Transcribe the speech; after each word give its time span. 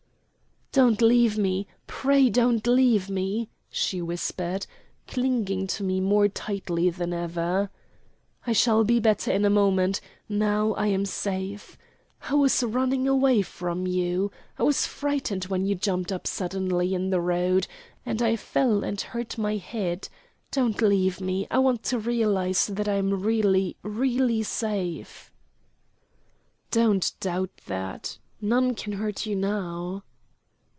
"Don't 0.73 1.01
leave 1.01 1.37
me; 1.37 1.67
pray 1.85 2.29
don't 2.29 2.65
leave 2.65 3.09
me," 3.09 3.49
she 3.69 4.01
whispered, 4.01 4.65
clinging 5.05 5.67
to 5.67 5.83
me 5.83 5.99
more 5.99 6.29
tightly 6.29 6.89
than 6.89 7.11
ever. 7.11 7.69
"I 8.47 8.53
shall 8.53 8.85
be 8.85 8.97
better 8.97 9.33
in 9.33 9.43
a 9.43 9.49
moment 9.49 9.99
now 10.29 10.71
I 10.75 10.87
am 10.87 11.03
safe. 11.05 11.77
I 12.21 12.35
was 12.35 12.63
running 12.63 13.05
away 13.05 13.41
from 13.41 13.85
you. 13.85 14.31
I 14.57 14.63
was 14.63 14.85
frightened 14.85 15.43
when 15.47 15.65
you 15.65 15.75
jumped 15.75 16.09
up 16.09 16.25
suddenly 16.25 16.93
in 16.93 17.09
the 17.09 17.19
road, 17.19 17.67
and 18.05 18.21
I 18.21 18.37
fell 18.37 18.81
and 18.81 18.99
hurt 19.01 19.37
my 19.37 19.57
head. 19.57 20.07
Don't 20.51 20.81
leave 20.81 21.19
me. 21.19 21.47
I 21.51 21.59
want 21.59 21.83
to 21.91 21.99
realize 21.99 22.67
that 22.67 22.87
I 22.87 22.93
am 22.93 23.21
really, 23.21 23.75
really 23.83 24.41
safe." 24.41 25.33
"Don't 26.71 27.11
doubt 27.19 27.51
that. 27.65 28.19
None 28.39 28.73
can 28.73 28.93
hurt 28.93 29.25
you 29.25 29.35
now." 29.35 30.05